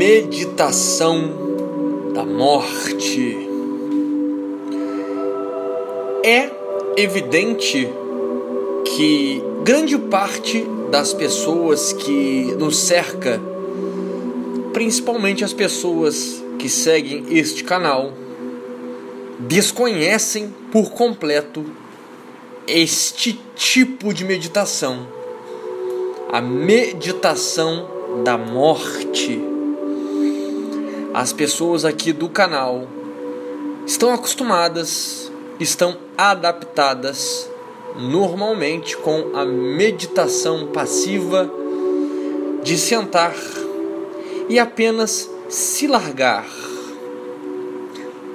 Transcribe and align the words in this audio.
meditação 0.00 1.20
da 2.14 2.24
morte. 2.24 3.36
É 6.24 6.50
evidente 6.96 7.86
que 8.82 9.42
grande 9.62 9.98
parte 9.98 10.64
das 10.90 11.12
pessoas 11.12 11.92
que 11.92 12.56
nos 12.58 12.78
cerca, 12.78 13.38
principalmente 14.72 15.44
as 15.44 15.52
pessoas 15.52 16.42
que 16.58 16.70
seguem 16.70 17.26
este 17.28 17.62
canal, 17.62 18.10
desconhecem 19.38 20.48
por 20.72 20.92
completo 20.92 21.62
este 22.66 23.38
tipo 23.54 24.14
de 24.14 24.24
meditação, 24.24 25.06
a 26.32 26.40
meditação 26.40 27.86
da 28.24 28.38
morte. 28.38 29.49
As 31.12 31.32
pessoas 31.32 31.84
aqui 31.84 32.12
do 32.12 32.28
canal 32.28 32.86
estão 33.84 34.14
acostumadas, 34.14 35.30
estão 35.58 35.96
adaptadas 36.16 37.50
normalmente 37.96 38.96
com 38.96 39.36
a 39.36 39.44
meditação 39.44 40.68
passiva 40.68 41.50
de 42.62 42.78
sentar 42.78 43.34
e 44.48 44.56
apenas 44.58 45.28
se 45.48 45.88
largar, 45.88 46.46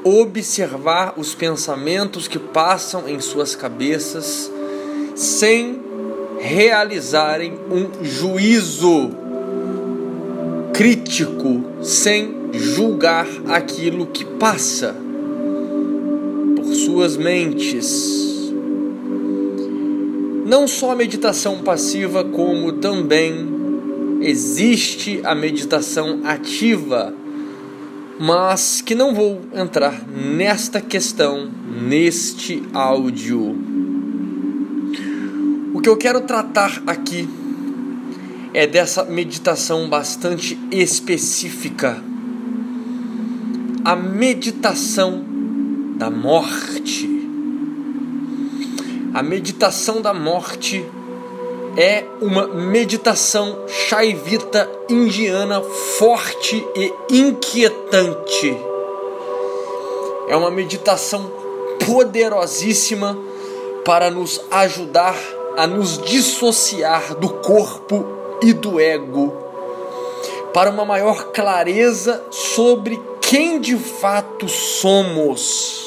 observar 0.04 1.14
os 1.18 1.34
pensamentos 1.34 2.28
que 2.28 2.38
passam 2.38 3.08
em 3.08 3.22
suas 3.22 3.56
cabeças 3.56 4.52
sem 5.16 5.82
realizarem 6.40 7.58
um 7.72 8.04
juízo 8.04 9.12
crítico, 10.74 11.64
sem 11.82 12.35
julgar 12.58 13.28
aquilo 13.48 14.08
que 14.08 14.26
passa 14.26 14.96
por 16.56 16.66
suas 16.74 17.18
mentes 17.18 18.26
não 20.46 20.68
só 20.68 20.92
a 20.92 20.96
meditação 20.96 21.64
passiva, 21.64 22.24
como 22.24 22.74
também 22.74 23.50
existe 24.22 25.20
a 25.24 25.34
meditação 25.34 26.22
ativa, 26.24 27.12
mas 28.20 28.80
que 28.80 28.94
não 28.94 29.14
vou 29.14 29.42
entrar 29.52 30.08
nesta 30.08 30.80
questão 30.80 31.50
neste 31.82 32.62
áudio. 32.74 33.58
O 35.74 35.82
que 35.82 35.90
eu 35.90 35.98
quero 35.98 36.22
tratar 36.22 36.82
aqui 36.86 37.28
é 38.54 38.68
dessa 38.68 39.04
meditação 39.04 39.90
bastante 39.90 40.58
específica. 40.72 42.02
A 43.86 43.96
meditação 43.96 45.24
da 45.96 46.10
morte. 46.10 47.08
A 49.14 49.22
meditação 49.22 50.02
da 50.02 50.12
morte 50.12 50.84
é 51.78 52.04
uma 52.20 52.48
meditação 52.48 53.60
shaivita 53.68 54.68
indiana 54.90 55.62
forte 55.62 56.66
e 56.76 56.92
inquietante. 57.12 58.58
É 60.30 60.36
uma 60.36 60.50
meditação 60.50 61.32
poderosíssima 61.86 63.16
para 63.86 64.10
nos 64.10 64.42
ajudar 64.50 65.16
a 65.56 65.68
nos 65.68 66.00
dissociar 66.00 67.14
do 67.20 67.30
corpo 67.30 68.04
e 68.42 68.52
do 68.52 68.80
ego, 68.80 69.32
para 70.52 70.72
uma 70.72 70.86
maior 70.86 71.26
clareza 71.26 72.24
sobre 72.32 73.00
quem 73.28 73.60
de 73.60 73.76
fato 73.76 74.48
somos 74.48 75.86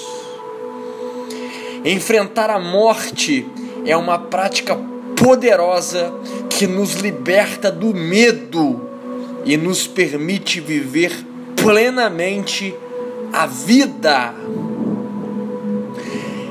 Enfrentar 1.85 2.51
a 2.51 2.59
morte 2.59 3.47
é 3.87 3.97
uma 3.97 4.19
prática 4.19 4.77
poderosa 5.17 6.13
que 6.51 6.67
nos 6.67 6.95
liberta 6.95 7.71
do 7.71 7.95
medo 7.95 8.89
e 9.45 9.57
nos 9.57 9.87
permite 9.87 10.61
viver 10.61 11.13
plenamente 11.57 12.75
a 13.33 13.47
vida. 13.47 14.35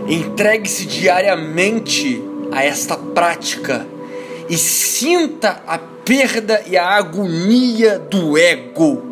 Entregue-se 0.07 0.85
diariamente 0.85 2.23
a 2.51 2.63
esta 2.63 2.95
prática 2.95 3.85
e 4.49 4.57
sinta 4.57 5.61
a 5.67 5.77
perda 5.77 6.63
e 6.65 6.77
a 6.77 6.87
agonia 6.87 7.99
do 7.99 8.37
ego, 8.37 9.06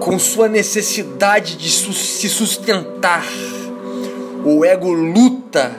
com 0.00 0.18
sua 0.18 0.48
necessidade 0.48 1.56
de 1.56 1.70
se 1.70 2.28
sustentar 2.28 3.24
o 4.44 4.64
ego 4.64 4.92
luta, 4.92 5.76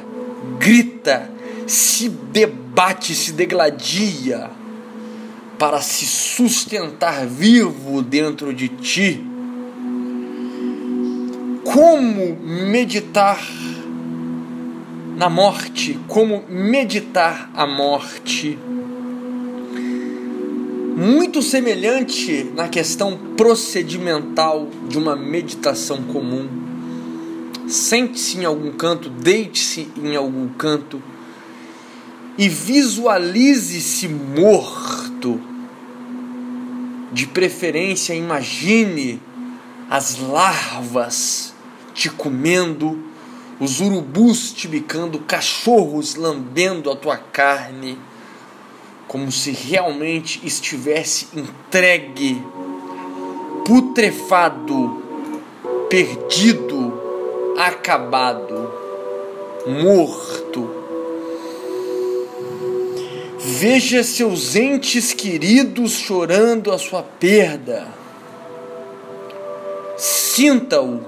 grita, 0.59 1.29
se 1.65 2.07
debate, 2.07 3.15
se 3.15 3.33
degladia 3.33 4.51
para 5.57 5.81
se 5.81 6.05
sustentar 6.05 7.25
vivo 7.25 8.01
dentro 8.03 8.53
de 8.53 8.69
ti. 8.69 9.25
Como 11.63 12.35
meditar 12.35 13.39
na 15.17 15.29
morte? 15.29 15.99
Como 16.07 16.43
meditar 16.47 17.49
a 17.55 17.65
morte? 17.65 18.57
Muito 20.95 21.41
semelhante 21.41 22.51
na 22.55 22.67
questão 22.67 23.17
procedimental 23.35 24.67
de 24.87 24.97
uma 24.97 25.15
meditação 25.15 26.01
comum 26.03 26.61
Sente-se 27.71 28.37
em 28.37 28.43
algum 28.43 28.73
canto, 28.73 29.09
deite-se 29.09 29.87
em 29.95 30.13
algum 30.17 30.49
canto 30.49 31.01
e 32.37 32.49
visualize-se 32.49 34.09
morto. 34.09 35.39
De 37.13 37.27
preferência, 37.27 38.13
imagine 38.13 39.21
as 39.89 40.17
larvas 40.17 41.53
te 41.93 42.09
comendo, 42.09 43.01
os 43.57 43.79
urubus 43.79 44.51
te 44.51 44.67
bicando, 44.67 45.19
cachorros 45.19 46.15
lambendo 46.15 46.91
a 46.91 46.95
tua 46.97 47.15
carne, 47.15 47.97
como 49.11 49.29
se 49.29 49.51
realmente 49.51 50.39
estivesse 50.41 51.27
entregue, 51.35 52.41
putrefado, 53.65 55.03
perdido 55.89 57.53
acabado, 57.57 58.71
morto. 59.67 60.69
Veja 63.37 64.01
seus 64.01 64.55
entes 64.55 65.13
queridos 65.13 65.91
chorando 65.91 66.71
a 66.71 66.77
sua 66.77 67.03
perda. 67.03 67.89
Sinta-o 69.97 71.01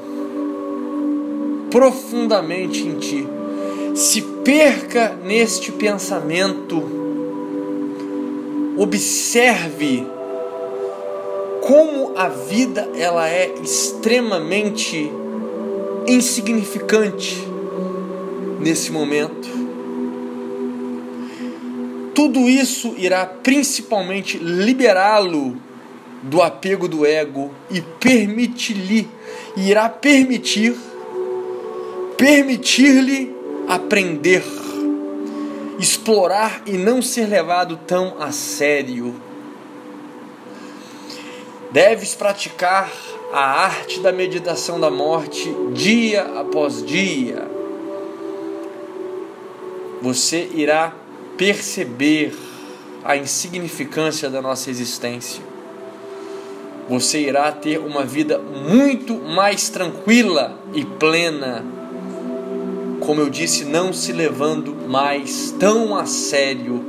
profundamente 1.71 2.85
em 2.85 2.99
ti. 2.99 3.25
Se 3.95 4.21
perca 4.43 5.15
neste 5.23 5.71
pensamento. 5.71 7.02
Observe 8.77 10.07
como 11.61 12.17
a 12.17 12.27
vida 12.27 12.89
ela 12.95 13.29
é 13.29 13.53
extremamente 13.61 15.11
insignificante 16.07 17.37
nesse 18.59 18.91
momento. 18.91 19.47
Tudo 22.13 22.49
isso 22.49 22.93
irá 22.97 23.25
principalmente 23.25 24.37
liberá-lo 24.37 25.57
do 26.21 26.41
apego 26.41 26.87
do 26.87 27.05
ego 27.05 27.51
e 27.69 27.81
permitir-lhe, 27.81 29.07
irá 29.57 29.89
permitir, 29.89 30.75
permitir-lhe 32.17 33.35
aprender, 33.67 34.43
explorar 35.83 36.63
e 36.65 36.77
não 36.77 37.01
ser 37.01 37.25
levado 37.25 37.77
tão 37.85 38.15
a 38.17 38.31
sério. 38.31 39.13
Deves 41.71 42.15
praticar 42.15 42.89
a 43.33 43.65
arte 43.65 43.99
da 43.99 44.11
meditação 44.11 44.79
da 44.79 44.89
morte 44.89 45.53
dia 45.73 46.21
após 46.39 46.85
dia. 46.85 47.51
Você 50.01 50.49
irá 50.53 50.93
perceber 51.35 52.33
a 53.03 53.17
insignificância 53.17 54.29
da 54.29 54.41
nossa 54.41 54.69
existência. 54.69 55.43
Você 56.87 57.19
irá 57.19 57.51
ter 57.51 57.79
uma 57.79 58.05
vida 58.05 58.39
muito 58.39 59.15
mais 59.15 59.67
tranquila 59.67 60.57
e 60.73 60.85
plena. 60.85 61.82
Como 63.05 63.19
eu 63.19 63.29
disse, 63.29 63.65
não 63.65 63.91
se 63.91 64.13
levando 64.13 64.73
mais 64.87 65.53
tão 65.59 65.95
a 65.95 66.05
sério 66.05 66.83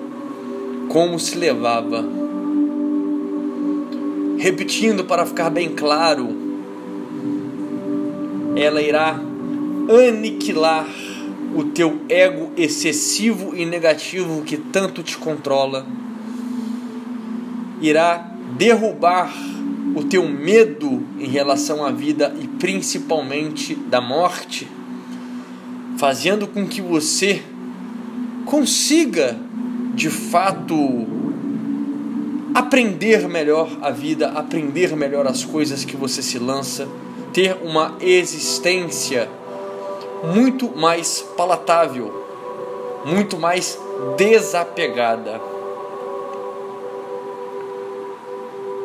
como 0.89 1.19
se 1.19 1.37
levava. 1.37 2.05
Repetindo 4.39 5.05
para 5.05 5.27
ficar 5.27 5.51
bem 5.51 5.71
claro, 5.71 6.29
ela 8.55 8.81
irá 8.81 9.21
aniquilar 10.09 10.87
o 11.55 11.65
teu 11.65 12.01
ego 12.09 12.53
excessivo 12.57 13.55
e 13.57 13.67
negativo 13.67 14.43
que 14.43 14.57
tanto 14.57 15.03
te 15.03 15.17
controla, 15.17 15.85
irá 17.81 18.33
derrubar 18.57 19.33
o 19.97 20.05
teu 20.05 20.29
medo 20.29 21.03
em 21.19 21.27
relação 21.27 21.85
à 21.85 21.91
vida 21.91 22.35
e 22.41 22.47
principalmente 22.47 23.75
da 23.75 24.01
morte, 24.01 24.69
fazendo 25.97 26.47
com 26.47 26.67
que 26.67 26.81
você 26.81 27.43
consiga 28.45 29.37
de 29.95 30.11
fato 30.11 31.07
aprender 32.55 33.29
melhor 33.29 33.69
a 33.83 33.91
vida, 33.91 34.29
aprender 34.29 34.97
melhor 34.97 35.27
as 35.27 35.45
coisas 35.45 35.85
que 35.85 35.97
você 35.97 36.23
se 36.23 36.39
lança, 36.39 36.89
ter 37.33 37.57
uma 37.63 37.97
existência 38.01 39.29
muito 40.35 40.71
mais 40.77 41.21
palatável, 41.37 42.13
muito 43.05 43.37
mais 43.37 43.79
desapegada. 44.17 45.41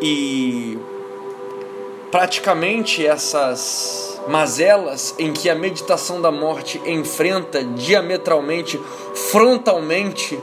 E 0.01 0.77
praticamente 2.09 3.05
essas 3.05 4.18
mazelas 4.29 5.15
em 5.17 5.33
que 5.33 5.49
a 5.49 5.55
meditação 5.55 6.21
da 6.21 6.31
morte 6.31 6.79
enfrenta 6.85 7.63
diametralmente, 7.63 8.79
frontalmente, 9.31 10.39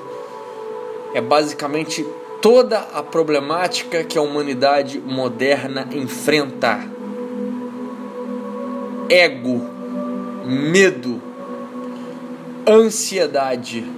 é 1.15 1.21
basicamente 1.21 2.05
toda 2.43 2.81
a 2.81 3.01
problemática 3.01 4.03
que 4.03 4.19
a 4.19 4.23
humanidade 4.23 4.99
moderna 4.99 5.89
enfrenta. 5.93 6.81
Ego, 9.09 9.65
medo, 10.45 11.23
ansiedade, 12.69 13.89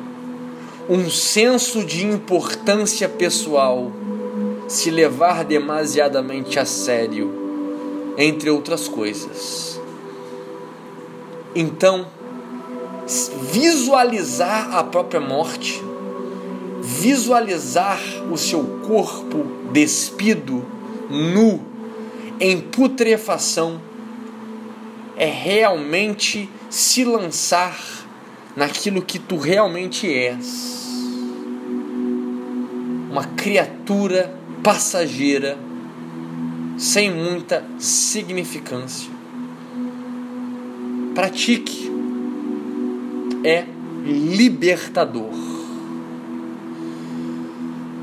um 0.87 1.09
senso 1.09 1.83
de 1.83 2.05
importância 2.05 3.09
pessoal, 3.09 3.91
se 4.69 4.91
levar 4.91 5.47
demasiadamente 5.47 6.59
a 6.59 6.67
sério 6.67 7.48
entre 8.19 8.51
outras 8.51 8.89
coisas. 8.89 9.81
Então, 11.55 12.09
visualizar 13.53 14.77
a 14.77 14.83
própria 14.83 15.21
morte, 15.21 15.81
visualizar 16.83 18.01
o 18.29 18.37
seu 18.37 18.81
corpo 18.85 19.47
despido, 19.73 20.67
nu, 21.09 21.65
em 22.41 22.61
putrefação, 22.61 23.81
é 25.17 25.27
realmente 25.27 26.51
se 26.69 27.05
lançar 27.05 27.79
naquilo 28.57 29.01
que 29.01 29.19
tu 29.19 29.37
realmente 29.37 30.13
és. 30.13 30.87
Uma 33.11 33.25
criatura 33.25 34.35
passageira 34.63 35.68
sem 36.79 37.11
muita 37.13 37.65
significância. 37.79 39.11
Pratique. 41.15 41.91
É 43.45 43.67
libertador. 44.05 45.33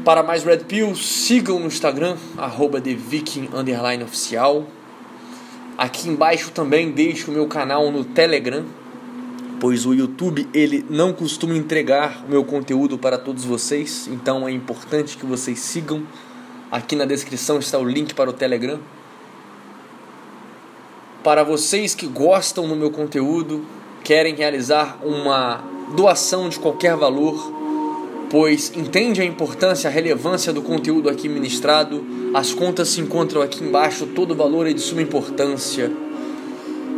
Para 0.04 0.22
mais 0.22 0.44
Red 0.44 0.60
Pill, 0.60 0.96
sigam 0.96 1.60
no 1.60 1.68
Instagram, 1.68 2.16
arroba 2.38 2.80
TheViking_Oficial. 2.80 4.68
Aqui 5.78 6.10
embaixo 6.10 6.52
também 6.52 6.92
deixo 6.92 7.32
o 7.32 7.34
meu 7.34 7.48
canal 7.48 7.92
no 7.92 8.04
Telegram, 8.04 8.64
pois 9.60 9.86
o 9.86 9.94
YouTube 9.94 10.48
ele 10.54 10.86
não 10.90 11.12
costuma 11.12 11.56
entregar 11.56 12.24
o 12.26 12.30
meu 12.30 12.44
conteúdo 12.44 12.98
para 12.98 13.18
todos 13.18 13.44
vocês, 13.44 14.08
então 14.08 14.48
é 14.48 14.52
importante 14.52 15.18
que 15.18 15.26
vocês 15.26 15.60
sigam 15.60 16.04
Aqui 16.72 16.96
na 16.96 17.06
descrição 17.06 17.60
está 17.60 17.78
o 17.78 17.84
link 17.84 18.16
para 18.16 18.30
o 18.30 18.34
Telegram. 18.34 18.80
Para 21.24 21.44
vocês 21.44 21.94
que 21.94 22.08
gostam 22.08 22.68
do 22.68 22.76
meu 22.76 22.90
conteúdo, 22.90 23.66
querem 24.04 24.36
realizar 24.36 25.00
uma 25.04 25.64
doação 25.96 26.50
de 26.50 26.60
qualquer 26.60 26.96
valor, 26.96 27.54
pois 28.32 28.72
entende 28.76 29.22
a 29.22 29.26
importância, 29.26 29.88
a 29.88 29.94
relevância 29.94 30.52
do 30.52 30.62
conteúdo 30.62 31.08
aqui 31.08 31.30
ministrado, 31.30 32.04
as 32.34 32.52
contas 32.52 32.90
se 32.90 33.02
encontram 33.02 33.42
aqui 33.42 33.64
embaixo, 33.64 34.08
todo 34.08 34.36
valor 34.36 34.68
é 34.68 34.74
de 34.74 34.82
suma 34.82 35.02
importância. 35.02 35.92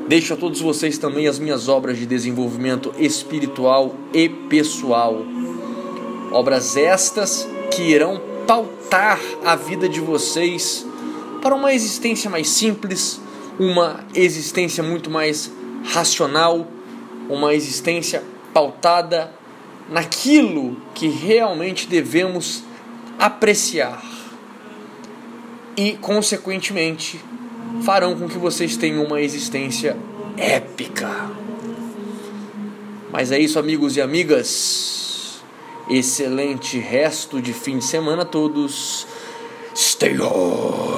Deixo 0.08 0.34
a 0.34 0.38
todos 0.38 0.62
vocês 0.62 0.98
também 0.98 1.28
as 1.28 1.38
minhas 1.38 1.68
obras 1.68 1.98
de 1.98 2.06
desenvolvimento 2.06 2.94
espiritual 2.98 3.94
e 4.14 4.30
pessoal. 4.30 5.22
Obras 6.32 6.78
estas 6.78 7.48
que 7.72 7.82
irão 7.84 8.37
pautar 8.48 9.20
a 9.44 9.56
vida 9.56 9.90
de 9.90 10.00
vocês 10.00 10.86
para 11.42 11.54
uma 11.54 11.74
existência 11.74 12.30
mais 12.30 12.50
simples, 12.50 13.20
uma 13.60 14.06
existência 14.16 14.82
muito 14.82 15.10
mais 15.10 15.52
racional, 15.84 16.66
uma 17.30 17.54
existência 17.54 18.24
pautada 18.54 19.32
naquilo 19.90 20.78
que 20.96 21.08
realmente 21.08 21.88
devemos 21.88 22.64
apreciar. 23.20 24.04
E, 25.76 25.94
consequentemente, 25.94 27.24
farão 27.84 28.16
com 28.18 28.28
que 28.28 28.38
vocês 28.38 28.76
tenham 28.78 29.04
uma 29.04 29.22
existência 29.22 29.96
épica. 30.36 31.10
Mas 33.12 33.32
é 33.32 33.40
isso, 33.40 33.60
amigos 33.60 33.96
e 33.96 34.02
amigas. 34.02 35.07
Excelente 35.90 36.80
resto 36.80 37.42
de 37.42 37.54
fim 37.54 37.78
de 37.78 37.84
semana 37.86 38.24
a 38.24 38.26
todos. 38.26 39.08
Stay 39.74 40.20
on! 40.20 40.97